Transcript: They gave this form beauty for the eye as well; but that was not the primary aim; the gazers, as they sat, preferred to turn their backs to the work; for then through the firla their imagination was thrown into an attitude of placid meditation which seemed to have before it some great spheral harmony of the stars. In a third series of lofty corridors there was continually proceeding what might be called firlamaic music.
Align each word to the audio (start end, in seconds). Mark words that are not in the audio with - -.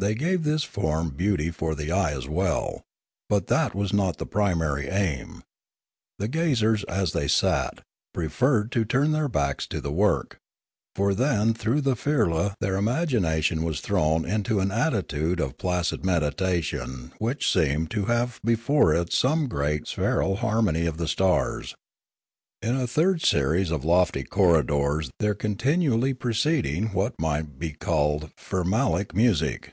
They 0.00 0.14
gave 0.14 0.44
this 0.44 0.62
form 0.62 1.10
beauty 1.10 1.50
for 1.50 1.74
the 1.74 1.90
eye 1.90 2.12
as 2.16 2.28
well; 2.28 2.84
but 3.28 3.48
that 3.48 3.74
was 3.74 3.92
not 3.92 4.18
the 4.18 4.26
primary 4.26 4.86
aim; 4.86 5.42
the 6.20 6.28
gazers, 6.28 6.84
as 6.84 7.10
they 7.12 7.26
sat, 7.26 7.80
preferred 8.14 8.70
to 8.70 8.84
turn 8.84 9.10
their 9.10 9.26
backs 9.28 9.66
to 9.66 9.80
the 9.80 9.90
work; 9.90 10.38
for 10.94 11.14
then 11.14 11.52
through 11.52 11.80
the 11.80 11.96
firla 11.96 12.54
their 12.60 12.76
imagination 12.76 13.64
was 13.64 13.80
thrown 13.80 14.24
into 14.24 14.60
an 14.60 14.70
attitude 14.70 15.40
of 15.40 15.58
placid 15.58 16.04
meditation 16.04 17.10
which 17.18 17.50
seemed 17.52 17.90
to 17.90 18.04
have 18.04 18.38
before 18.44 18.94
it 18.94 19.12
some 19.12 19.48
great 19.48 19.88
spheral 19.88 20.36
harmony 20.36 20.86
of 20.86 20.98
the 20.98 21.08
stars. 21.08 21.74
In 22.62 22.76
a 22.76 22.86
third 22.86 23.20
series 23.20 23.72
of 23.72 23.84
lofty 23.84 24.22
corridors 24.22 25.10
there 25.18 25.32
was 25.32 25.38
continually 25.38 26.14
proceeding 26.14 26.92
what 26.92 27.20
might 27.20 27.58
be 27.58 27.72
called 27.72 28.30
firlamaic 28.36 29.12
music. 29.12 29.72